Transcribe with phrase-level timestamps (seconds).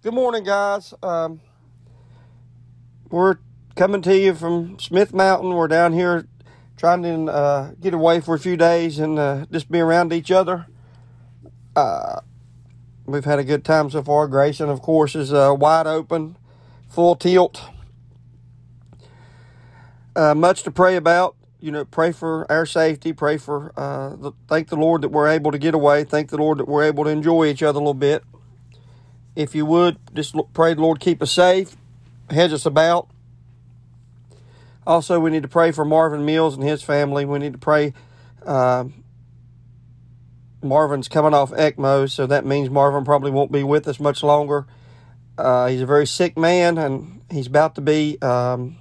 [0.00, 0.94] Good morning, guys.
[1.02, 1.40] Um,
[3.10, 3.38] we're
[3.74, 5.52] coming to you from Smith Mountain.
[5.52, 6.28] We're down here
[6.76, 10.30] trying to uh, get away for a few days and uh, just be around each
[10.30, 10.66] other.
[11.74, 12.20] Uh,
[13.06, 14.28] we've had a good time so far.
[14.28, 16.36] Grayson, of course, is uh, wide open,
[16.88, 17.60] full tilt.
[20.14, 21.34] Uh, much to pray about.
[21.58, 23.12] You know, pray for our safety.
[23.12, 26.04] Pray for, uh, the, thank the Lord that we're able to get away.
[26.04, 28.22] Thank the Lord that we're able to enjoy each other a little bit.
[29.38, 31.76] If you would, just pray Lord keep us safe,
[32.28, 33.08] hedge us about.
[34.84, 37.24] Also, we need to pray for Marvin Mills and his family.
[37.24, 37.92] We need to pray.
[38.44, 38.86] Uh,
[40.60, 44.66] Marvin's coming off ECMO, so that means Marvin probably won't be with us much longer.
[45.38, 48.76] Uh, he's a very sick man, and he's about to be um,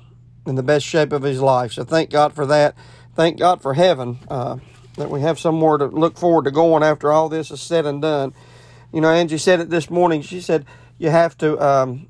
[0.48, 1.73] in the best shape of his life.
[1.73, 2.73] So thank God for that.
[3.14, 4.58] Thank God for heaven uh,
[4.95, 8.02] that we have somewhere to look forward to going after all this is said and
[8.02, 8.34] done.
[8.94, 10.22] You know, Angie said it this morning.
[10.22, 10.66] She said
[10.98, 11.59] you have to.
[11.59, 12.09] Um,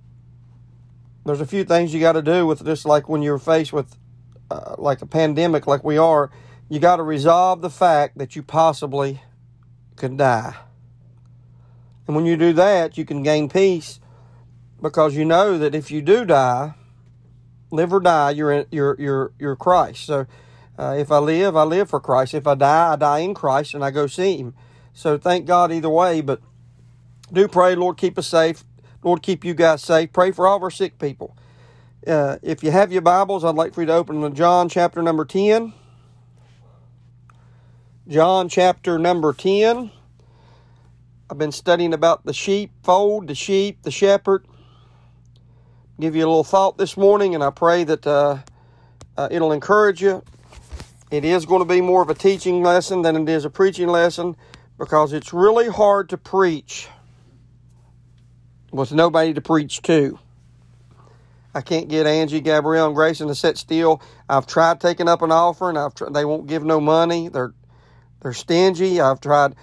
[1.26, 3.98] there's a few things you got to do with this, like when you're faced with
[4.50, 6.32] uh, like a pandemic, like we are.
[6.70, 9.22] You got to resolve the fact that you possibly
[9.96, 10.56] could die.
[12.06, 14.00] And when you do that, you can gain peace
[14.82, 16.74] because you know that if you do die,
[17.72, 20.06] live or die, you're in, you're you're you're Christ.
[20.06, 20.26] So
[20.78, 22.34] uh, if I live, I live for Christ.
[22.34, 24.54] If I die, I die in Christ, and I go see Him.
[24.94, 26.22] So thank God either way.
[26.22, 26.42] But
[27.32, 28.64] do pray, Lord, keep us safe.
[29.04, 30.12] Lord, keep you guys safe.
[30.14, 31.36] Pray for all of our sick people.
[32.06, 35.02] Uh, if you have your Bibles, I'd like for you to open to John chapter
[35.02, 35.74] number 10.
[38.08, 39.92] John chapter number 10.
[41.30, 44.46] I've been studying about the sheepfold, the sheep, the shepherd.
[46.00, 48.38] Give you a little thought this morning, and I pray that uh,
[49.18, 50.24] uh, it'll encourage you.
[51.12, 53.90] It is going to be more of a teaching lesson than it is a preaching
[53.90, 54.38] lesson
[54.78, 56.88] because it's really hard to preach
[58.72, 60.20] with nobody to preach to.
[61.54, 64.02] I can't get Angie, Gabrielle, and Grayson to sit still.
[64.30, 65.76] I've tried taking up an offering.
[65.76, 67.30] I've tr- they won't give no money.
[67.30, 67.54] They're
[68.22, 69.02] they're stingy.
[69.02, 69.56] I've tried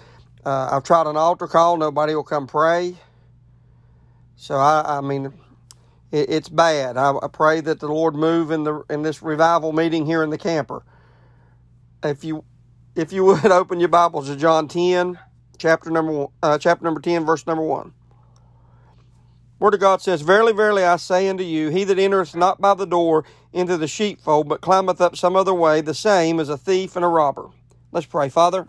[0.45, 1.77] uh, I've tried an altar call.
[1.77, 2.97] Nobody will come pray.
[4.35, 5.33] So I I mean
[6.11, 6.97] it, it's bad.
[6.97, 10.31] I, I pray that the Lord move in the in this revival meeting here in
[10.31, 10.83] the camper.
[12.03, 12.43] If you
[12.95, 15.17] if you would open your Bibles to John ten,
[15.57, 17.93] chapter number uh, chapter number ten, verse number one.
[19.57, 22.73] Word of God says, Verily, verily, I say unto you, he that entereth not by
[22.73, 23.23] the door
[23.53, 27.05] into the sheepfold, but climbeth up some other way, the same is a thief and
[27.05, 27.49] a robber.
[27.91, 28.27] Let's pray.
[28.27, 28.67] Father,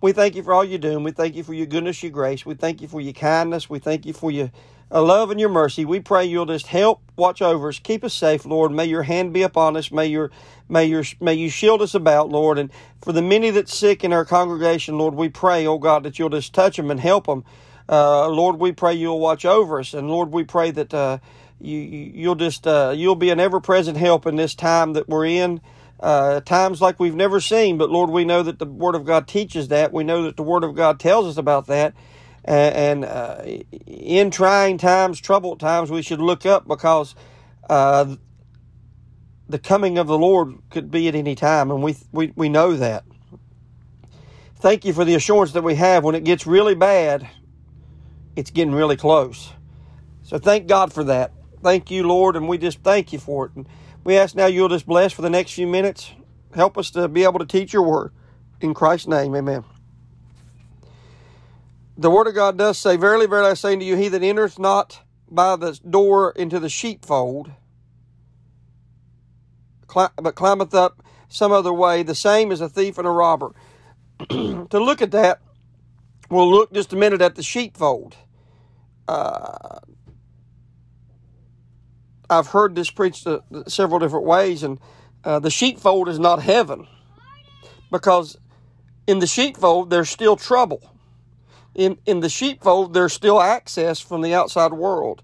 [0.00, 2.12] we thank you for all you do, and we thank you for your goodness, your
[2.12, 2.46] grace.
[2.46, 3.68] We thank you for your kindness.
[3.68, 4.52] We thank you for your
[4.92, 5.84] uh, love and your mercy.
[5.84, 8.70] We pray you'll just help, watch over us, keep us safe, Lord.
[8.70, 9.90] May your hand be upon us.
[9.90, 10.30] May your
[10.68, 12.58] may your may you shield us about, Lord.
[12.58, 12.70] And
[13.02, 16.28] for the many that's sick in our congregation, Lord, we pray, oh God, that you'll
[16.28, 17.44] just touch them and help them.
[17.88, 21.18] Uh, Lord, we pray you'll watch over us, and Lord, we pray that uh,
[21.60, 25.26] you you'll just uh, you'll be an ever present help in this time that we're
[25.26, 25.60] in.
[25.98, 29.26] Uh, times like we've never seen, but Lord, we know that the Word of God
[29.26, 29.92] teaches that.
[29.92, 31.94] We know that the Word of God tells us about that.
[32.44, 33.42] And, uh,
[33.86, 37.14] in trying times, troubled times, we should look up because
[37.68, 38.16] uh,
[39.48, 42.76] the coming of the Lord could be at any time, and we, we, we know
[42.76, 43.04] that.
[44.56, 47.28] Thank you for the assurance that we have when it gets really bad
[48.36, 49.52] it's getting really close.
[50.22, 51.32] So thank God for that.
[51.62, 53.56] Thank you, Lord, and we just thank you for it.
[53.56, 53.68] And
[54.04, 56.12] we ask now you'll just bless for the next few minutes.
[56.54, 58.12] Help us to be able to teach your word.
[58.60, 59.64] In Christ's name, amen.
[61.98, 64.58] The word of God does say, Verily, verily, I say unto you, he that entereth
[64.58, 67.50] not by the door into the sheepfold,
[69.92, 73.54] but climbeth up some other way, the same as a thief and a robber.
[74.28, 75.40] to look at that,
[76.30, 78.16] we'll look just a minute at the sheepfold
[79.08, 79.78] uh,
[82.28, 84.78] I've heard this preached uh, several different ways, and
[85.24, 86.86] uh, the sheepfold is not heaven
[87.90, 88.36] because
[89.06, 90.92] in the sheepfold there's still trouble.
[91.74, 95.22] In in the sheepfold there's still access from the outside world.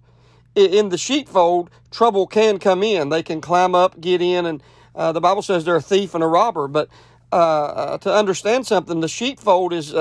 [0.55, 3.09] In, the sheepfold, trouble can come in.
[3.09, 4.63] They can climb up, get in, and
[4.95, 6.69] uh, the Bible says they're a thief and a robber.
[6.69, 6.91] But
[7.33, 9.95] uh, uh, to understand something, the sheepfold is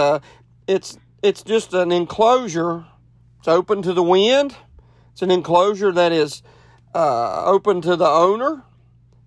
[0.68, 2.86] it's it's just an enclosure
[3.42, 4.56] it's open to the wind.
[5.14, 6.44] It's an enclosure that is
[6.94, 8.62] uh, open to the owner.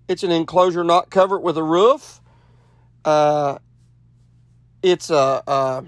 [0.07, 2.21] It's an enclosure not covered with a roof.
[3.03, 3.57] Uh,
[4.81, 5.81] it's a uh,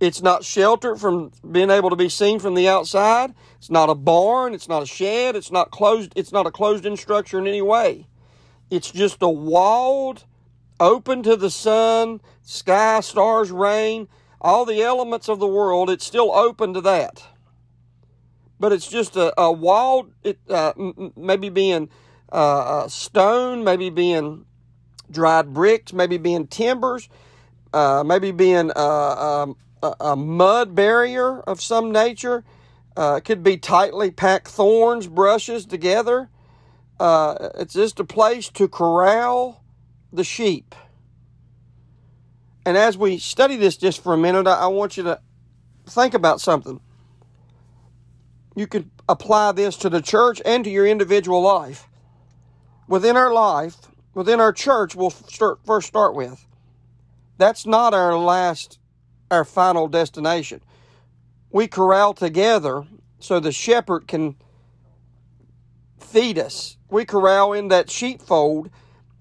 [0.00, 3.34] it's not sheltered from being able to be seen from the outside.
[3.58, 4.52] It's not a barn.
[4.52, 5.36] It's not a shed.
[5.36, 6.12] It's not closed.
[6.16, 8.08] It's not a closed-in structure in any way.
[8.68, 10.24] It's just a walled,
[10.80, 14.08] open to the sun, sky, stars, rain
[14.44, 17.24] all the elements of the world, it's still open to that.
[18.60, 20.74] But it's just a, a it, uh,
[21.16, 21.88] maybe being
[22.30, 24.44] uh, stone, maybe being
[25.10, 27.08] dried bricks, maybe being timbers,
[27.72, 32.44] uh, maybe being uh, um, a, a, mud barrier of some nature.
[32.96, 36.28] Uh, it could be tightly packed thorns, brushes together.
[37.00, 39.64] Uh, it's just a place to corral
[40.12, 40.74] the sheep.
[42.66, 45.20] And as we study this just for a minute, I, want you to
[45.86, 46.80] think about something.
[48.56, 51.88] You can apply this to the church and to your individual life.
[52.88, 53.76] Within our life,
[54.14, 56.46] within our church, we'll start, first start with.
[57.36, 58.78] That's not our last,
[59.30, 60.60] our final destination.
[61.50, 62.84] We corral together
[63.18, 64.36] so the shepherd can
[65.98, 66.78] feed us.
[66.88, 68.70] We corral in that sheepfold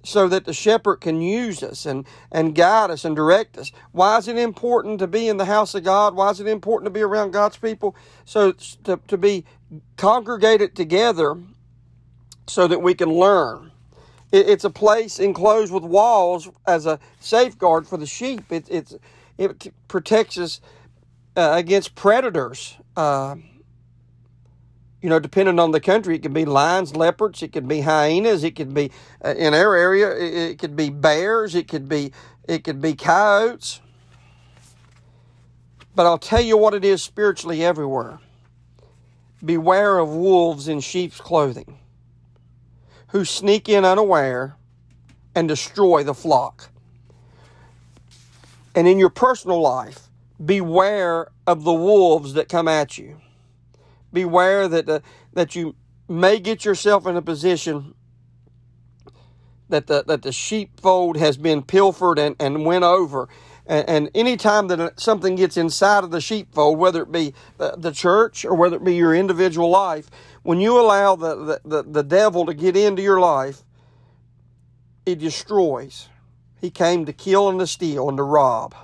[0.04, 3.72] so that the shepherd can use us and, and guide us and direct us.
[3.92, 6.16] Why is it important to be in the house of God?
[6.16, 7.96] Why is it important to be around God's people?
[8.26, 8.52] So
[8.84, 9.46] to, to be
[9.98, 11.38] congregated together
[12.48, 13.72] so that we can learn.
[14.32, 18.52] It, it's a place enclosed with walls as a safeguard for the sheep.
[18.52, 18.96] It, it's,
[19.38, 20.62] it protects us
[21.38, 22.76] uh, against predators.
[22.98, 23.36] Uh,
[25.04, 28.46] you know, depending on the country, it could be lions, leopards, it could be hyenas,
[28.46, 28.90] it could be
[29.24, 32.14] uh, in our area, it, it, could be bears, it could be
[32.48, 33.82] it could be coyotes.
[35.94, 38.20] But I'll tell you what it is spiritually everywhere.
[39.44, 41.78] Beware of wolves in sheep's clothing,
[43.10, 44.56] who sneak in unaware
[45.36, 46.70] and destroy the flock.
[48.74, 50.08] And in your personal life,
[50.44, 53.18] beware of the wolves that come at you
[54.14, 55.02] beware that the,
[55.34, 55.76] that you
[56.08, 57.96] may get yourself in a position
[59.70, 63.28] that the that the sheepfold has been pilfered and, and went over.
[63.66, 67.76] And, and anytime that uh, something gets inside of the sheepfold, whether it be the,
[67.78, 70.10] the church or whether it be your individual life,
[70.44, 73.64] when you allow the, the, the, the devil to get into your life,
[75.06, 76.10] it destroys.
[76.60, 78.76] He came to kill and to steal and to rob.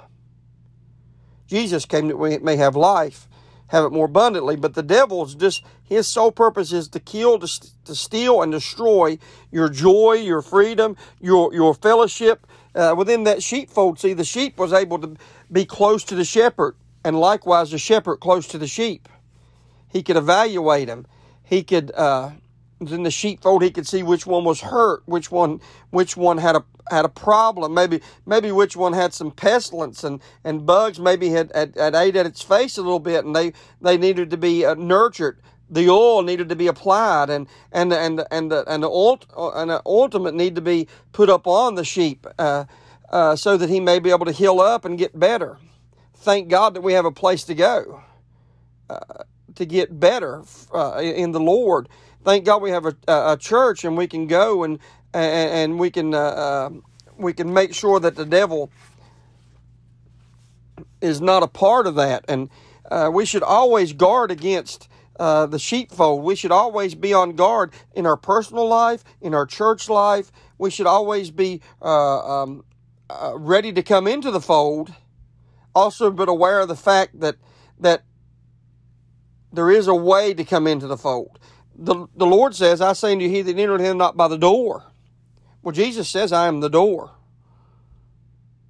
[1.47, 3.28] Jesus came that we may have life
[3.69, 4.55] have it more abundantly.
[4.55, 7.47] But the devil's just, his sole purpose is to kill, to,
[7.85, 9.17] to steal, and destroy
[9.51, 12.45] your joy, your freedom, your, your fellowship
[12.75, 13.99] uh, within that sheepfold.
[13.99, 15.15] See, the sheep was able to
[15.51, 19.07] be close to the shepherd, and likewise the shepherd close to the sheep.
[19.87, 21.05] He could evaluate him.
[21.43, 22.31] He could, uh,
[22.81, 25.59] in the sheepfold, he could see which one was hurt, which one,
[25.91, 27.73] which one had a had a problem.
[27.73, 32.15] Maybe maybe which one had some pestilence and, and bugs maybe had, had, had ate
[32.15, 35.39] at its face a little bit and they, they needed to be uh, nurtured.
[35.69, 39.69] The oil needed to be applied and and and and the and the, ult, and
[39.69, 42.65] the ultimate need to be put up on the sheep uh,
[43.11, 45.57] uh, so that he may be able to heal up and get better.
[46.15, 48.03] Thank God that we have a place to go
[48.89, 49.23] uh,
[49.55, 50.43] to get better
[50.73, 51.89] uh, in the Lord.
[52.23, 54.79] Thank God we have a, a church and we can go and
[55.13, 56.69] and, we can uh, uh,
[57.17, 58.71] we can make sure that the devil
[61.01, 62.25] is not a part of that.
[62.27, 62.49] And
[62.89, 64.87] uh, we should always guard against
[65.19, 66.23] uh, the sheepfold.
[66.23, 70.31] We should always be on guard in our personal life, in our church life.
[70.57, 72.63] We should always be uh, um,
[73.33, 74.93] ready to come into the fold.
[75.75, 77.35] Also, but aware of the fact that
[77.79, 78.03] that
[79.51, 81.39] there is a way to come into the fold.
[81.81, 84.37] The, the Lord says, I say unto you, he that entereth him not by the
[84.37, 84.83] door.
[85.61, 87.11] Well, Jesus says, I am the door.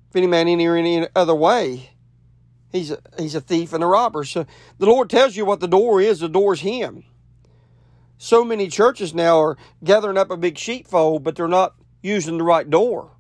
[0.10, 1.90] If any man enter in any other way,
[2.72, 4.24] he's a, he's a thief and a robber.
[4.24, 4.46] So
[4.78, 6.20] the Lord tells you what the door is.
[6.20, 7.04] The door's Him.
[8.20, 12.44] So many churches now are gathering up a big sheepfold, but they're not using the
[12.44, 13.12] right door.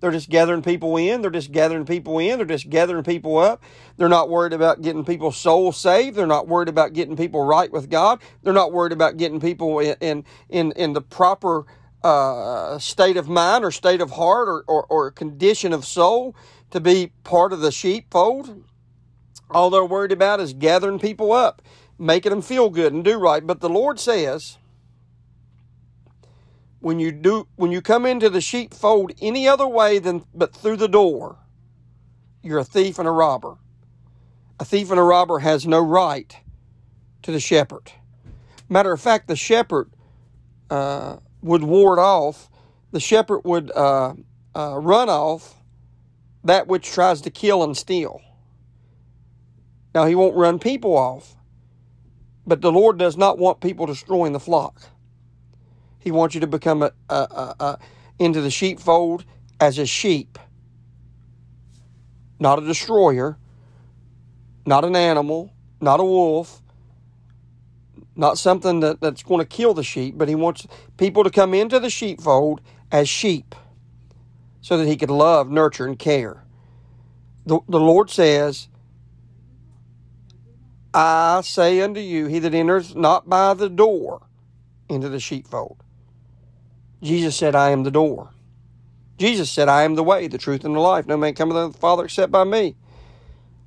[0.00, 1.20] They're just gathering people in.
[1.20, 2.38] They're just gathering people in.
[2.38, 3.62] They're just gathering people up.
[3.96, 6.16] They're not worried about getting people's souls saved.
[6.16, 8.20] They're not worried about getting people right with God.
[8.42, 11.66] They're not worried about getting people in in in, the proper
[12.02, 16.34] uh, state of mind or state of heart or, or, or condition of soul
[16.70, 18.64] to be part of the sheepfold.
[19.50, 21.60] All they're worried about is gathering people up,
[21.98, 23.46] making them feel good and do right.
[23.46, 24.56] But the Lord says,
[26.80, 30.76] when you do when you come into the sheepfold any other way than but through
[30.76, 31.38] the door,
[32.42, 33.56] you're a thief and a robber.
[34.58, 36.36] A thief and a robber has no right
[37.22, 37.92] to the shepherd.
[38.68, 39.90] Matter of fact, the shepherd
[40.68, 42.50] uh, would ward off,
[42.92, 44.14] the shepherd would uh,
[44.54, 45.56] uh, run off
[46.44, 48.20] that which tries to kill and steal.
[49.94, 51.36] Now, he won't run people off,
[52.46, 54.82] but the Lord does not want people destroying the flock.
[56.00, 57.78] He wants you to become a, a, a, a
[58.18, 59.24] into the sheepfold
[59.60, 60.38] as a sheep,
[62.38, 63.38] not a destroyer,
[64.66, 66.62] not an animal, not a wolf,
[68.16, 70.66] not something that, that's going to kill the sheep, but he wants
[70.96, 72.60] people to come into the sheepfold
[72.92, 73.54] as sheep
[74.60, 76.44] so that he could love, nurture, and care.
[77.46, 78.68] The, the Lord says,
[80.92, 84.26] I say unto you, he that enters not by the door
[84.88, 85.82] into the sheepfold.
[87.02, 88.30] Jesus said, I am the door.
[89.18, 91.06] Jesus said, I am the way, the truth, and the life.
[91.06, 92.76] No man cometh unto the Father except by me.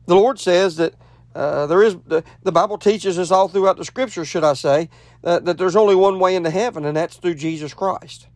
[0.05, 0.95] The Lord says that
[1.35, 4.89] uh, there is the, the Bible teaches us all throughout the Scripture, should I say,
[5.21, 8.27] that, that there's only one way into heaven, and that's through Jesus Christ.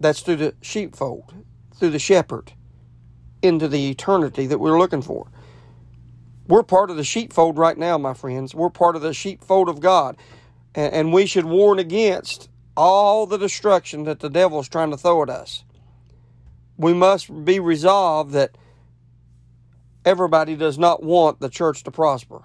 [0.00, 1.34] That's through the sheepfold,
[1.76, 2.52] through the shepherd,
[3.42, 5.28] into the eternity that we're looking for.
[6.48, 8.54] We're part of the sheepfold right now, my friends.
[8.54, 10.16] We're part of the sheepfold of God.
[10.74, 14.96] And, and we should warn against all the destruction that the devil is trying to
[14.96, 15.64] throw at us.
[16.76, 18.56] We must be resolved that
[20.04, 22.42] everybody does not want the church to prosper.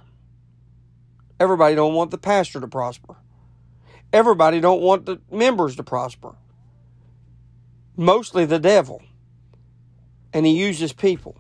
[1.40, 3.16] Everybody don't want the pastor to prosper.
[4.12, 6.36] Everybody don't want the members to prosper.
[7.96, 9.02] Mostly the devil.
[10.34, 11.40] And he uses people.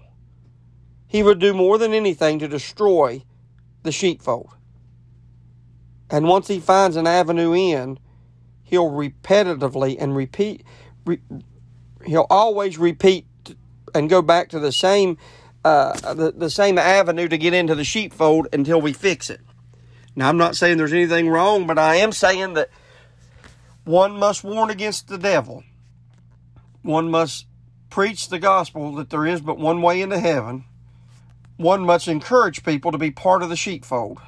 [1.08, 3.24] He would do more than anything to destroy
[3.84, 4.50] the sheepfold.
[6.10, 8.00] And once he finds an avenue in,
[8.68, 10.64] he'll repetitively and repeat,
[11.06, 11.20] re,
[12.06, 13.26] he'll always repeat
[13.96, 15.18] and go back to the same
[15.64, 19.42] uh, the, the same avenue to get into the sheepfold until we fix it.
[20.16, 22.70] Now, I'm not saying there's anything wrong, but I am saying that
[23.84, 25.64] one must warn against the devil.
[26.84, 27.48] One must
[27.90, 30.66] preach the gospel that there is but one way into heaven.
[31.58, 34.20] One must encourage people to be part of the sheepfold.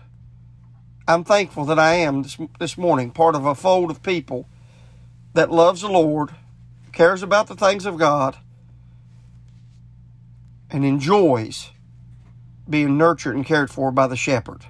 [1.09, 4.47] I'm thankful that I am this, this morning part of a fold of people
[5.33, 6.29] that loves the Lord,
[6.93, 8.37] cares about the things of God,
[10.69, 11.71] and enjoys
[12.69, 14.65] being nurtured and cared for by the shepherd.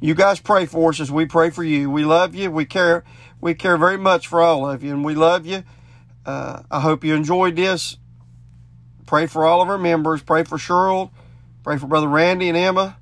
[0.00, 1.88] You guys pray for us as we pray for you.
[1.88, 2.50] We love you.
[2.50, 3.04] We care.
[3.40, 5.62] We care very much for all of you, and we love you.
[6.26, 7.98] Uh, I hope you enjoyed this.
[9.06, 10.24] Pray for all of our members.
[10.24, 11.12] Pray for Cheryl.
[11.62, 12.96] Pray for Brother Randy and Emma.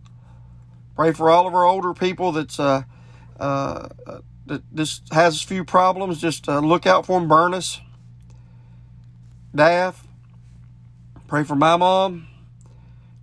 [0.98, 2.82] Pray for all of our older people that's uh,
[3.38, 3.88] uh,
[4.46, 6.20] that this has a few problems.
[6.20, 7.28] Just uh, look out for them.
[7.28, 7.78] Burnus,
[9.54, 10.08] Daff.
[11.28, 12.26] Pray for my mom.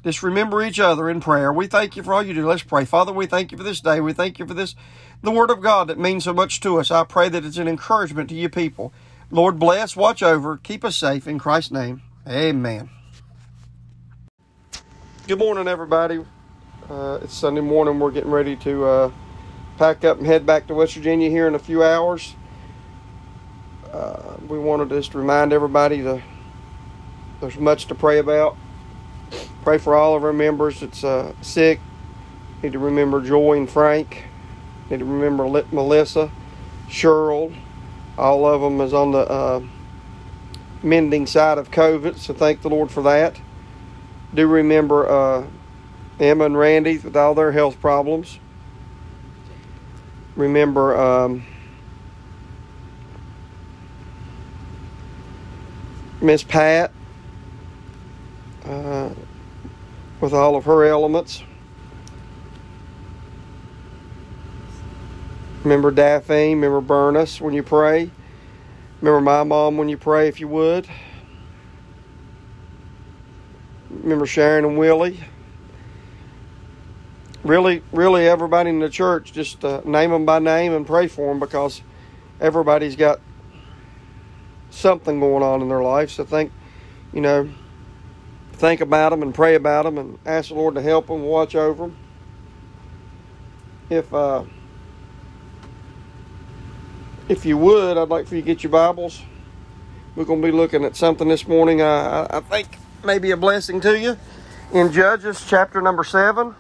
[0.06, 1.52] Just remember each other in prayer.
[1.52, 2.48] We thank you for all you do.
[2.48, 2.86] Let's pray.
[2.86, 4.00] Father, we thank you for this day.
[4.00, 4.74] We thank you for this,
[5.22, 6.92] the Word of God that means so much to us.
[6.92, 8.94] I pray that it's an encouragement to you people.
[9.32, 11.28] Lord, bless, watch over, keep us safe.
[11.28, 12.90] In Christ's name, amen.
[15.28, 16.24] Good morning, everybody.
[16.90, 18.00] Uh, it's Sunday morning.
[18.00, 19.12] We're getting ready to uh,
[19.80, 22.36] pack up and head back to West Virginia here in a few hours.
[23.92, 26.22] Uh, we wanted to just remind everybody to
[27.42, 28.56] there's much to pray about.
[29.64, 31.80] Pray for all of our members that's uh, sick.
[32.62, 34.26] Need to remember Joy and Frank.
[34.92, 36.30] Need to remember Melissa,
[36.88, 37.56] Cheryl.
[38.16, 39.64] All of them is on the uh,
[40.84, 43.42] mending side of COVID, so thank the Lord for that.
[44.36, 45.48] Do remember uh,
[46.20, 48.40] Emma and Randy with all their health problems.
[50.36, 51.44] Remember um,
[56.22, 56.92] Miss Pat
[58.66, 59.10] uh,
[60.22, 61.44] with all of her elements.
[65.64, 68.12] Remember Daphne, remember Burnus when you pray.
[69.02, 70.88] Remember my mom when you pray if you would.
[73.90, 75.20] Remember Sharon and Willie.
[77.46, 81.28] Really, really, everybody in the church, just uh, name them by name and pray for
[81.28, 81.84] them because
[82.42, 83.20] everybody's got
[84.72, 86.10] something going on in their life.
[86.10, 86.52] So think,
[87.14, 87.48] you know,
[88.54, 91.54] think about them and pray about them and ask the Lord to help them, watch
[91.54, 91.98] over them.
[93.92, 94.46] If uh,
[97.30, 99.22] if you would, I'd like for you to get your Bibles.
[100.16, 101.84] We're going to be looking at something this morning.
[101.84, 104.18] I, I think maybe a blessing to you
[104.74, 106.56] in Judges chapter number seven.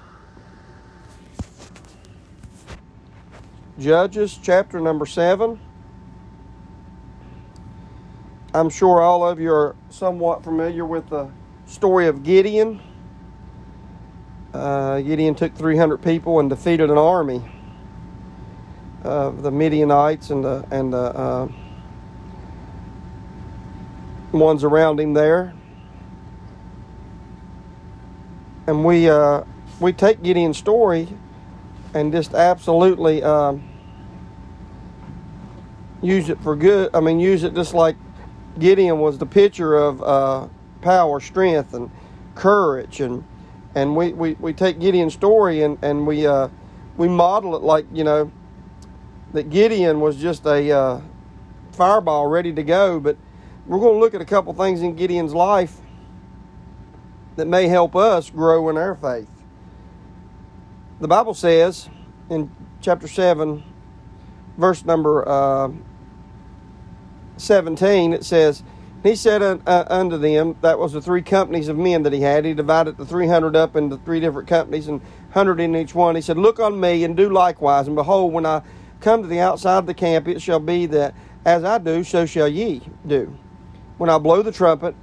[3.77, 5.59] Judges chapter number seven.
[8.53, 11.29] I'm sure all of you are somewhat familiar with the
[11.65, 12.79] story of Gideon.
[14.53, 17.43] Uh, Gideon took 300 people and defeated an army
[19.03, 21.47] of the Midianites and the and the uh,
[24.31, 25.53] ones around him there.
[28.67, 29.43] And we uh,
[29.81, 31.09] we take Gideon's story
[31.95, 33.63] and just absolutely um,
[36.01, 36.89] use it for good.
[36.93, 37.95] I mean, use it just like
[38.59, 40.47] Gideon was the picture of uh,
[40.81, 41.89] power, strength, and
[42.35, 43.23] courage, and
[43.73, 46.49] and we, we, we take Gideon's story and and we uh,
[46.97, 48.31] we model it like you know
[49.31, 51.01] that Gideon was just a uh,
[51.71, 52.99] fireball ready to go.
[52.99, 53.17] But
[53.65, 55.77] we're going to look at a couple things in Gideon's life
[57.37, 59.34] that may help us grow in our faith.
[60.97, 61.89] The Bible says
[62.29, 62.49] in
[62.79, 63.63] chapter 7,
[64.57, 65.69] verse number uh,
[67.35, 68.63] 17, it says,
[69.03, 72.45] He said uh, unto them, that was the three companies of men that he had.
[72.45, 76.15] He divided the 300 up into three different companies and 100 in each one.
[76.15, 77.87] He said, Look on me and do likewise.
[77.87, 78.61] And behold, when I
[79.01, 82.25] come to the outside of the camp, it shall be that as I do, so
[82.25, 83.37] shall ye do.
[83.97, 84.95] When I blow the trumpet,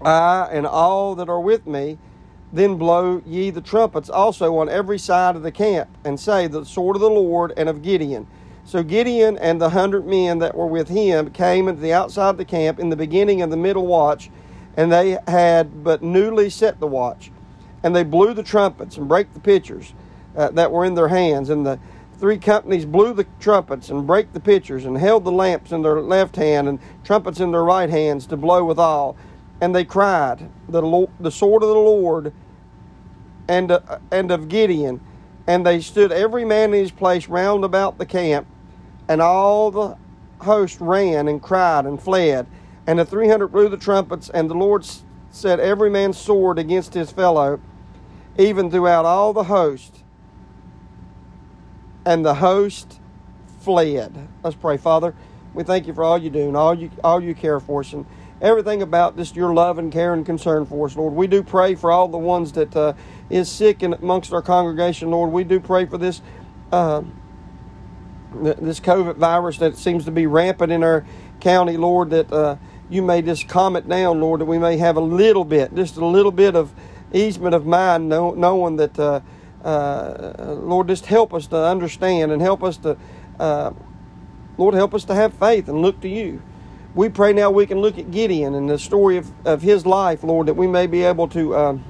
[0.00, 1.98] I and all that are with me,
[2.52, 6.64] then blow ye the trumpets also on every side of the camp, and say, The
[6.64, 8.26] sword of the Lord and of Gideon.
[8.64, 12.36] So Gideon and the hundred men that were with him came into the outside of
[12.36, 14.30] the camp in the beginning of the middle watch,
[14.76, 17.32] and they had but newly set the watch.
[17.82, 19.94] And they blew the trumpets and brake the pitchers
[20.36, 21.50] uh, that were in their hands.
[21.50, 21.80] And the
[22.18, 26.00] three companies blew the trumpets and brake the pitchers and held the lamps in their
[26.00, 29.16] left hand and trumpets in their right hands to blow withal.
[29.60, 32.32] And they cried, the, Lord, the sword of the Lord
[33.48, 35.00] and, uh, and of Gideon.
[35.46, 38.46] And they stood every man in his place round about the camp,
[39.08, 39.96] and all the
[40.38, 42.46] host ran and cried and fled.
[42.86, 44.86] And the three hundred blew the trumpets, and the Lord
[45.30, 47.60] set every man's sword against his fellow,
[48.38, 50.04] even throughout all the host.
[52.06, 53.00] And the host
[53.60, 54.28] fled.
[54.42, 55.14] Let's pray, Father.
[55.52, 57.92] We thank you for all you do and all you all you care for us.
[57.92, 58.06] And
[58.40, 61.14] everything about just your love and care and concern for us, Lord.
[61.14, 62.94] We do pray for all the ones that uh,
[63.28, 65.30] is sick and amongst our congregation, Lord.
[65.30, 66.22] We do pray for this
[66.72, 67.02] uh,
[68.32, 71.04] this COVID virus that seems to be rampant in our
[71.40, 72.10] county, Lord.
[72.10, 72.56] That uh,
[72.88, 74.40] you may just calm it down, Lord.
[74.40, 76.72] That we may have a little bit, just a little bit of
[77.12, 78.98] easement of mind, know, knowing that.
[78.98, 79.20] Uh,
[79.62, 82.96] uh, Lord, just help us to understand and help us to,
[83.38, 83.72] uh,
[84.56, 86.40] Lord, help us to have faith and look to you
[86.94, 90.24] we pray now we can look at Gideon and the story of, of his life,
[90.24, 91.84] Lord, that we may be able to um,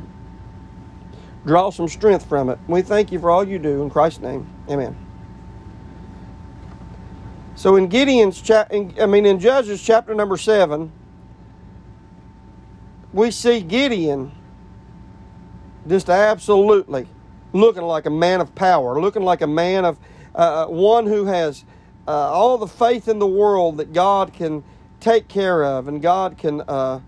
[1.47, 2.59] draw some strength from it.
[2.69, 4.47] We thank you for all you do in Christ's name.
[4.69, 4.97] Amen.
[7.55, 10.93] So in Gideon's chap, I mean in Judges chapter number seven,
[13.13, 14.33] we see Gideon
[15.87, 17.07] just absolutely
[17.53, 19.99] looking like a man of power, looking like a man of
[20.35, 21.65] uh, one who has
[22.07, 24.63] uh, all the faith in the world that God can
[25.01, 27.01] take care of, and God can, uh,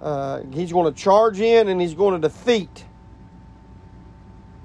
[0.00, 2.84] uh, He's going to charge in and He's going to defeat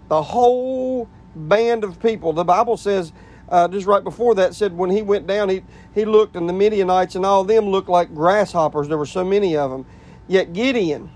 [0.08, 2.34] the whole band of people.
[2.34, 3.12] The Bible says,
[3.50, 6.54] uh, just right before that, said when he went down, he, he looked, and the
[6.54, 8.88] Midianites and all of them looked like grasshoppers.
[8.88, 9.86] There were so many of them.
[10.28, 11.12] Yet Gideon,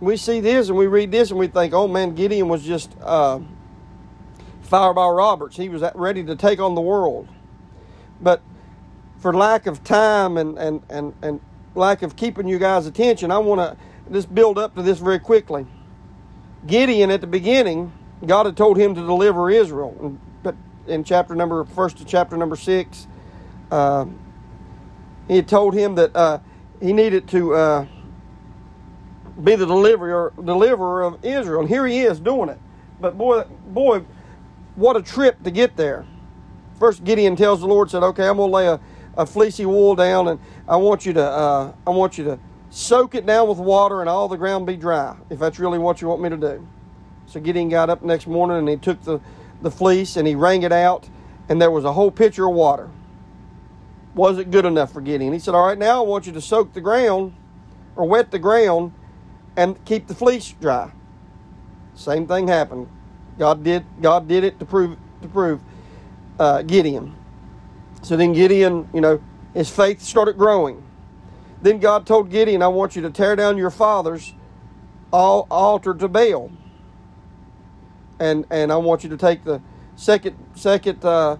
[0.00, 2.94] we see this and we read this and we think, oh man, Gideon was just
[3.02, 3.40] uh,
[4.62, 5.56] Fireball Roberts.
[5.56, 7.28] He was ready to take on the world.
[8.20, 8.42] But
[9.24, 11.40] for lack of time and, and, and, and
[11.74, 13.74] lack of keeping you guys' attention, I want to
[14.12, 15.66] just build up to this very quickly.
[16.66, 17.90] Gideon, at the beginning,
[18.26, 20.18] God had told him to deliver Israel.
[20.42, 20.54] But
[20.86, 23.06] in chapter number, first to chapter number six,
[23.70, 24.04] uh,
[25.26, 26.40] he had told him that uh,
[26.82, 27.86] he needed to uh,
[29.42, 31.60] be the deliverer, deliverer of Israel.
[31.60, 32.58] And here he is doing it.
[33.00, 34.04] But boy, boy,
[34.74, 36.04] what a trip to get there.
[36.78, 38.78] First, Gideon tells the Lord, said, okay, I'm going to lay a
[39.16, 42.38] a fleecy wool down, and I want you to uh, I want you to
[42.70, 45.16] soak it down with water, and all the ground be dry.
[45.30, 46.66] If that's really what you want me to do.
[47.26, 49.20] So Gideon got up next morning and he took the
[49.62, 51.08] the fleece and he wrung it out,
[51.48, 52.90] and there was a whole pitcher of water.
[54.14, 55.32] Was it good enough for Gideon?
[55.32, 57.34] He said, "All right, now I want you to soak the ground
[57.96, 58.92] or wet the ground
[59.56, 60.90] and keep the fleece dry."
[61.94, 62.88] Same thing happened.
[63.38, 65.60] God did God did it to prove to prove
[66.38, 67.14] uh, Gideon.
[68.04, 69.22] So then Gideon, you know,
[69.54, 70.82] his faith started growing.
[71.62, 74.34] Then God told Gideon, I want you to tear down your father's
[75.10, 76.52] altar to Baal.
[78.18, 79.62] And, and I want you to take the
[79.96, 81.36] second second uh,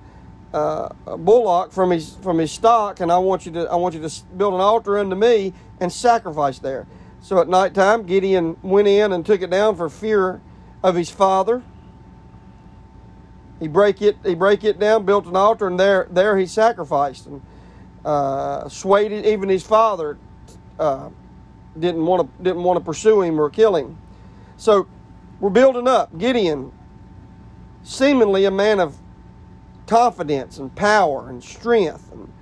[0.52, 4.00] uh, bullock from his from his stock, and I want you to I want you
[4.00, 6.86] to build an altar unto me and sacrifice there.
[7.20, 10.40] So at nighttime, Gideon went in and took it down for fear
[10.82, 11.62] of his father.
[13.60, 14.16] He break it.
[14.24, 17.42] He break it down, built an altar, and there, there he sacrificed and
[18.04, 19.12] uh, swayed.
[19.12, 20.18] Even his father
[20.78, 21.10] uh,
[21.78, 23.98] didn't want to didn't want to pursue him or kill him.
[24.56, 24.86] So
[25.40, 26.72] we're building up Gideon,
[27.82, 28.96] seemingly a man of
[29.86, 32.32] confidence and power and strength, and,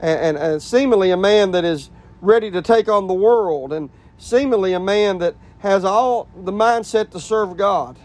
[0.00, 4.72] and, and seemingly a man that is ready to take on the world, and seemingly
[4.72, 7.98] a man that has all the mindset to serve God.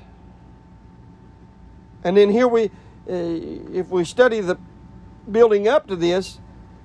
[2.03, 2.69] And then here we, uh,
[3.07, 4.57] if we study the
[5.29, 6.39] building up to this,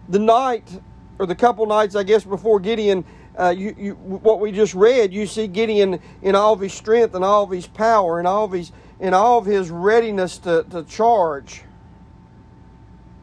[0.09, 0.81] the night
[1.18, 3.04] or the couple nights, I guess, before Gideon,
[3.38, 7.14] uh, you, you, what we just read, you see Gideon in all of his strength
[7.14, 10.64] and all of his power and all of his, in all of his readiness to,
[10.70, 11.62] to charge.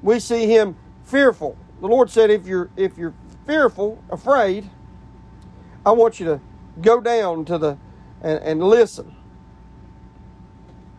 [0.02, 1.58] We see him fearful.
[1.82, 3.14] The Lord said, if you're, if you're
[3.46, 4.70] fearful, afraid,
[5.86, 6.42] I want you to
[6.82, 7.78] go down to the
[8.22, 9.16] and, and listen.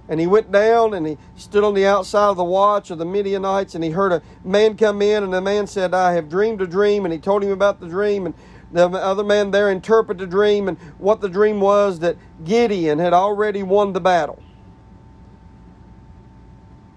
[0.08, 3.04] And he went down and he stood on the outside of the watch of the
[3.04, 6.60] Midianites and he heard a man come in and the man said, I have dreamed
[6.60, 7.04] a dream.
[7.04, 8.34] And he told him about the dream and
[8.72, 13.12] the other man there interpreted the dream and what the dream was that Gideon had
[13.12, 14.42] already won the battle.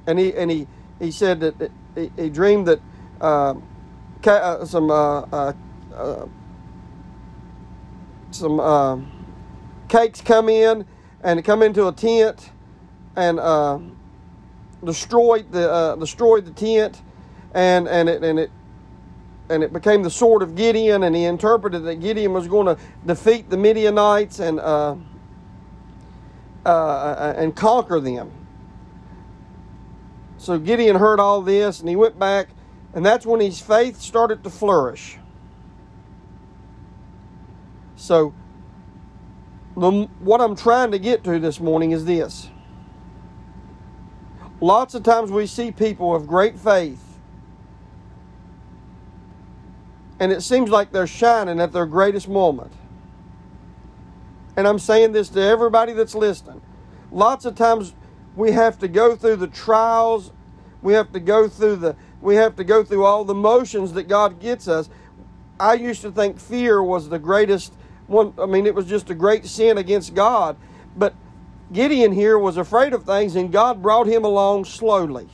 [0.06, 0.68] And he, and he,
[1.00, 2.82] he said that he, he dreamed that
[3.22, 3.56] uh,
[4.26, 5.54] uh some uh, uh,
[5.94, 6.26] uh
[8.32, 8.98] some uh,
[9.88, 10.86] cakes come in
[11.24, 12.52] and come into a tent
[13.16, 13.80] and uh,
[14.84, 17.02] destroyed the uh, destroyed the tent,
[17.54, 18.52] and and it and it
[19.50, 22.82] and it became the sword of Gideon, and he interpreted that Gideon was going to
[23.06, 24.96] defeat the Midianites and uh,
[26.66, 28.32] uh, uh, and conquer them.
[30.38, 32.50] So Gideon heard all this, and he went back,
[32.94, 35.18] and that's when his faith started to flourish.
[37.96, 38.34] So,
[39.76, 42.50] the, what I'm trying to get to this morning is this.
[44.62, 47.02] Lots of times we see people of great faith,
[50.20, 52.74] and it seems like they're shining at their greatest moment.
[54.58, 56.62] And I'm saying this to everybody that's listening.
[57.12, 57.94] Lots of times
[58.36, 60.32] we have to go through the trials,
[60.82, 64.10] we have to go through the we have to go through all the motions that
[64.10, 64.90] God gets us.
[65.60, 67.74] I used to think fear was the greatest
[68.08, 70.58] one, I mean, it was just a great sin against God.
[70.98, 71.14] But
[71.72, 75.30] Gideon here was afraid of things, and God brought him along slowly.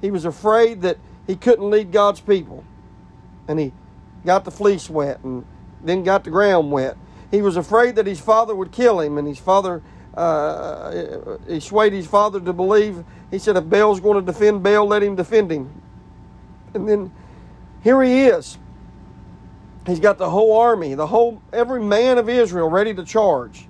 [0.00, 2.64] He was afraid that he couldn't lead God's people.
[3.46, 3.72] And he
[4.24, 5.44] got the fleece wet and
[5.82, 6.96] then got the ground wet.
[7.30, 9.82] He was afraid that his father would kill him, and his father,
[10.14, 13.04] uh, he swayed his father to believe.
[13.30, 15.80] He said, if Baal's going to defend Baal, let him defend him.
[16.74, 17.12] And then
[17.82, 18.58] here he is.
[19.86, 23.66] He's got the whole army, the whole every man of Israel ready to charge.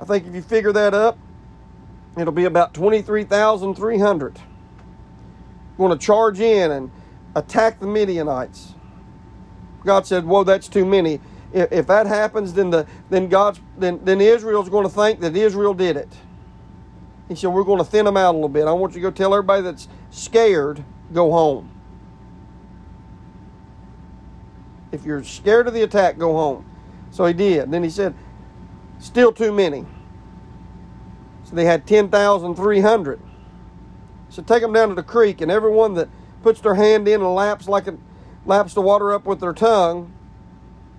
[0.00, 1.18] I think if you figure that up,
[2.16, 4.38] it'll be about 23,300
[5.78, 6.90] going to charge in and
[7.36, 8.74] attack the Midianites.
[9.84, 11.20] God said, "Whoa, that's too many.
[11.52, 15.36] If, if that happens, then the then God's then then Israel's going to think that
[15.36, 16.08] Israel did it."
[17.28, 18.66] He said, "We're going to thin them out a little bit.
[18.66, 21.70] I want you to go tell everybody that's scared, go home."
[24.90, 26.64] If you're scared of the attack, go home.
[27.10, 27.70] So he did.
[27.70, 28.14] Then he said,
[28.98, 29.86] still too many.
[31.44, 33.20] So they had 10,300.
[34.28, 36.08] So take them down to the creek, and everyone that
[36.42, 37.98] puts their hand in and laps like it
[38.44, 40.12] laps the water up with their tongue,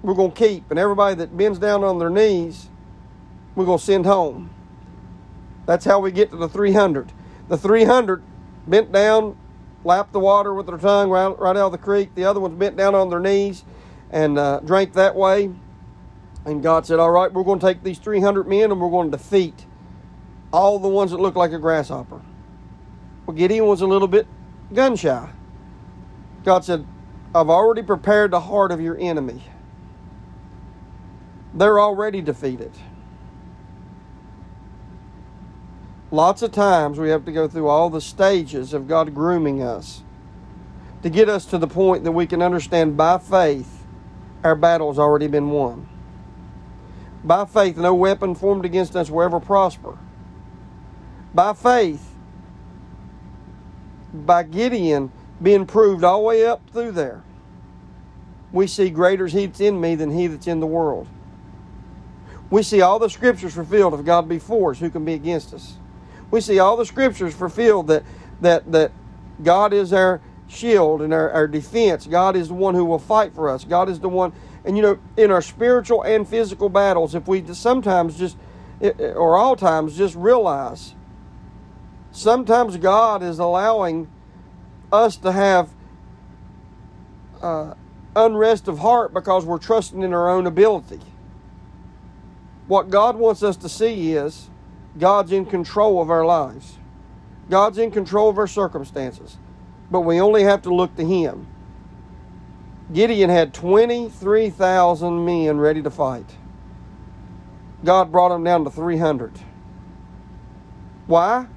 [0.01, 0.69] we're going to keep.
[0.69, 2.69] And everybody that bends down on their knees,
[3.55, 4.49] we're going to send home.
[5.65, 7.11] That's how we get to the 300.
[7.47, 8.23] The 300
[8.67, 9.37] bent down,
[9.83, 12.15] lapped the water with their tongue right, right out of the creek.
[12.15, 13.63] The other ones bent down on their knees
[14.11, 15.51] and uh, drank that way.
[16.45, 19.11] And God said, All right, we're going to take these 300 men and we're going
[19.11, 19.65] to defeat
[20.51, 22.21] all the ones that look like a grasshopper.
[23.25, 24.27] Well, Gideon was a little bit
[24.73, 25.29] gun shy.
[26.43, 26.85] God said,
[27.35, 29.43] I've already prepared the heart of your enemy.
[31.53, 32.71] They're already defeated.
[36.11, 40.01] Lots of times we have to go through all the stages of God grooming us
[41.03, 43.85] to get us to the point that we can understand by faith
[44.43, 45.87] our battle has already been won.
[47.29, 49.99] By faith, no weapon formed against us will ever prosper.
[51.31, 52.15] By faith,
[54.11, 57.21] by Gideon being proved all the way up through there,
[58.51, 61.05] we see greater is he that's in me than he that's in the world.
[62.49, 63.93] We see all the scriptures fulfilled.
[63.93, 65.77] If God be for us, who can be against us?
[66.31, 68.05] We see all the scriptures fulfilled that
[68.41, 68.91] that that
[69.43, 72.07] God is our shield and our, our defense.
[72.07, 73.65] God is the one who will fight for us.
[73.65, 74.33] God is the one,
[74.65, 78.37] and you know, in our spiritual and physical battles, if we sometimes just,
[78.81, 80.95] or all times, just realize
[82.11, 84.09] sometimes God is allowing
[84.91, 85.69] us to have
[87.41, 87.73] uh,
[88.15, 90.99] unrest of heart because we're trusting in our own ability.
[92.67, 94.49] What God wants us to see is
[94.97, 96.77] God's in control of our lives.
[97.49, 99.37] God's in control of our circumstances
[99.91, 101.47] but we only have to look to him.
[102.93, 106.35] Gideon had 23,000 men ready to fight.
[107.83, 109.31] God brought them down to 300.
[111.07, 111.47] Why?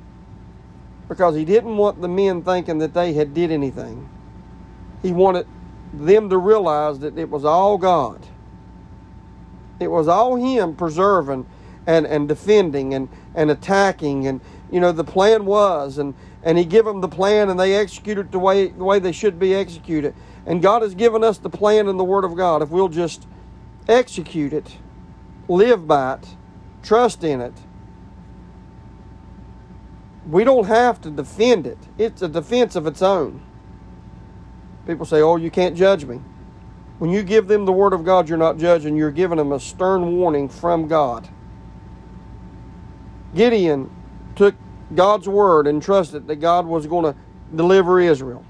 [1.09, 4.09] Because he didn't want the men thinking that they had did anything.
[5.03, 5.47] He wanted
[5.93, 8.27] them to realize that it was all God.
[9.81, 11.47] It was all him preserving
[11.87, 14.41] and, and defending and, and attacking and
[14.71, 18.27] you know the plan was and, and he gave them the plan and they executed
[18.27, 20.15] it the way the way they should be executed.
[20.47, 22.63] And God has given us the plan in the Word of God.
[22.63, 23.27] If we'll just
[23.89, 24.77] execute it,
[25.49, 26.29] live by it,
[26.83, 27.55] trust in it,
[30.29, 31.79] we don't have to defend it.
[31.99, 33.43] It's a defense of its own.
[34.87, 36.21] People say, oh, you can't judge me.
[36.99, 39.61] When you give them the Word of God, you're not judging, you're giving them a
[39.61, 41.29] stern warning from God.
[43.35, 43.91] Gideon
[44.37, 44.55] took
[44.95, 47.19] God's Word and trusted that God was going to
[47.55, 48.45] deliver Israel.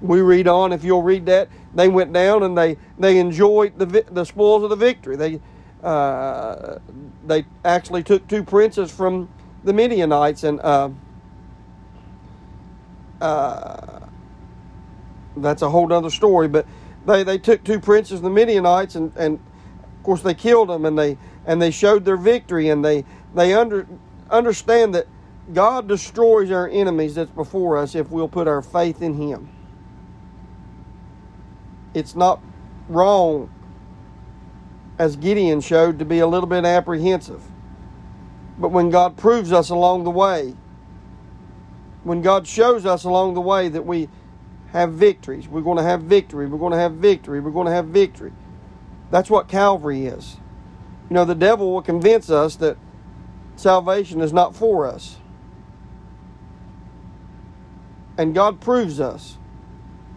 [0.00, 4.04] We read on, if you'll read that, they went down and they, they enjoyed the,
[4.10, 5.16] the spoils of the victory.
[5.16, 5.40] They,
[5.82, 6.78] uh,
[7.26, 9.28] they actually took two princes from
[9.64, 10.90] the Midianites and uh,
[13.20, 14.00] uh,
[15.36, 16.48] that's a whole other story.
[16.48, 16.66] But
[17.06, 20.98] they, they took two princes, the Midianites, and, and of course they killed them, and
[20.98, 23.86] they and they showed their victory, and they they under
[24.30, 25.06] understand that
[25.52, 29.48] God destroys our enemies that's before us if we'll put our faith in Him.
[31.94, 32.42] It's not
[32.88, 33.52] wrong,
[34.98, 37.42] as Gideon showed, to be a little bit apprehensive.
[38.58, 40.54] But when God proves us along the way,
[42.04, 44.08] when God shows us along the way that we
[44.72, 45.48] have victories.
[45.48, 46.46] We're going to have victory.
[46.46, 47.40] We're going to have victory.
[47.40, 48.32] We're going to have victory.
[49.10, 50.36] That's what Calvary is.
[51.08, 52.76] You know, the devil will convince us that
[53.56, 55.16] salvation is not for us.
[58.18, 59.38] And God proves us.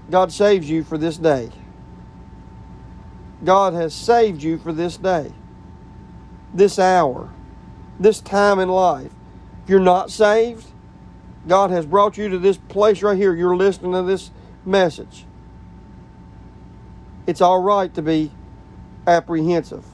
[0.10, 1.50] God saves you for this day.
[3.44, 5.32] God has saved you for this day,
[6.54, 7.30] this hour,
[8.00, 9.12] this time in life.
[9.64, 10.66] If you're not saved,
[11.48, 13.34] God has brought you to this place right here.
[13.34, 14.32] You're listening to this
[14.66, 15.26] message.
[17.26, 18.32] It's all right to be
[19.08, 19.86] apprehensive,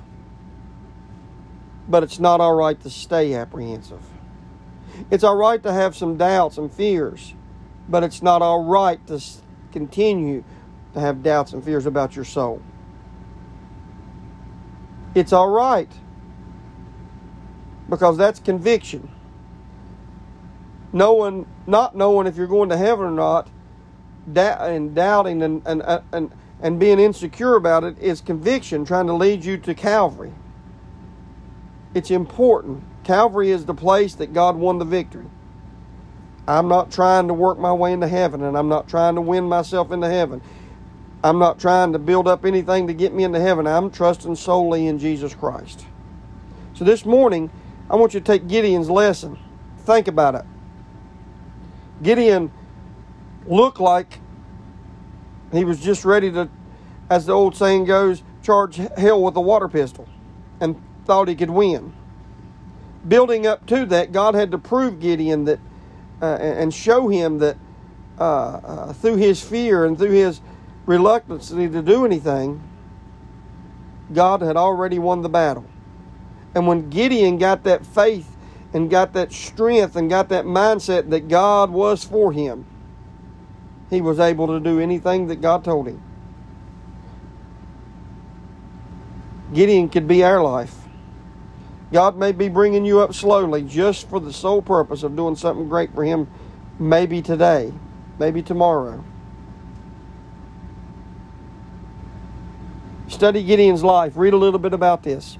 [1.88, 4.01] but it's not all right to stay apprehensive.
[5.12, 7.33] It's all right to have some doubts and fears,
[7.88, 9.23] but it's not all right to
[9.71, 10.43] continue
[10.93, 12.62] to have doubts and fears about your soul.
[15.17, 15.89] It's all right
[17.89, 19.10] because that's conviction.
[20.93, 23.49] Knowing, not knowing if you're going to heaven or not,
[24.36, 29.43] and doubting and, and, and, and being insecure about it is conviction trying to lead
[29.43, 30.34] you to Calvary.
[31.95, 32.84] It's important.
[33.03, 35.25] Calvary is the place that God won the victory.
[36.47, 39.45] I'm not trying to work my way into heaven and I'm not trying to win
[39.45, 40.43] myself into heaven.
[41.27, 43.67] I'm not trying to build up anything to get me into heaven.
[43.67, 45.85] I'm trusting solely in Jesus Christ.
[46.73, 47.51] So this morning,
[47.89, 49.37] I want you to take Gideon's lesson.
[49.79, 50.45] Think about it.
[52.01, 52.51] Gideon
[53.45, 54.19] looked like
[55.51, 56.49] he was just ready to,
[57.09, 60.07] as the old saying goes, charge hell with a water pistol
[60.61, 61.93] and thought he could win.
[63.05, 65.59] Building up to that, God had to prove Gideon that
[66.21, 67.57] uh, and show him that
[68.19, 70.41] uh, uh, through his fear and through his
[70.88, 72.63] reluctance to do anything,
[74.12, 75.65] God had already won the battle.
[76.56, 78.36] And when Gideon got that faith
[78.73, 82.65] and got that strength and got that mindset that God was for him,
[83.91, 86.02] he was able to do anything that God told him.
[89.54, 90.76] Gideon could be our life.
[91.91, 95.69] God may be bringing you up slowly just for the sole purpose of doing something
[95.69, 96.28] great for Him,
[96.80, 97.71] maybe today,
[98.19, 99.04] maybe tomorrow.
[103.17, 104.13] Study Gideon's life.
[104.15, 105.39] Read a little bit about this.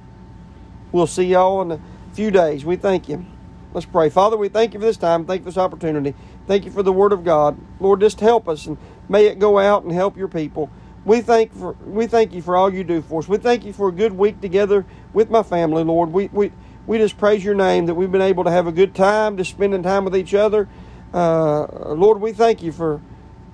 [0.90, 1.80] We'll see y'all in a
[2.12, 2.64] few days.
[2.64, 3.24] We thank you.
[3.72, 4.10] Let's pray.
[4.10, 5.24] Father, we thank you for this time.
[5.24, 6.16] Thank you for this opportunity.
[6.48, 7.56] Thank you for the Word of God.
[7.78, 10.68] Lord, just help us and may it go out and help your people.
[11.04, 13.28] We thank for we thank you for all you do for us.
[13.28, 16.12] We thank you for a good week together with my family, Lord.
[16.12, 16.50] We we,
[16.84, 19.50] we just praise your name that we've been able to have a good time, just
[19.50, 20.68] spending time with each other.
[21.14, 23.00] Uh, Lord, we thank you for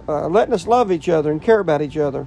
[0.09, 2.27] uh, letting us love each other and care about each other.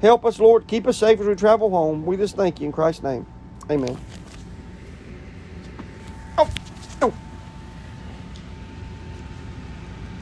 [0.00, 0.66] Help us, Lord.
[0.66, 2.06] Keep us safe as we travel home.
[2.06, 3.26] We just thank you in Christ's name.
[3.70, 3.98] Amen.
[6.38, 6.48] Oh.